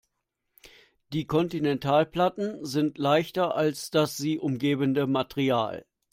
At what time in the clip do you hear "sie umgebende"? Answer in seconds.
4.17-5.05